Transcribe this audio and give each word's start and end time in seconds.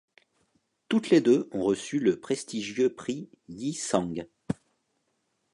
Toutes 0.89 1.11
les 1.11 1.21
deux 1.21 1.47
ont 1.51 1.61
reçu 1.61 1.99
le 1.99 2.19
prestigieux 2.19 2.91
prix 2.91 3.29
Yi 3.49 3.75
Sang. 3.75 4.15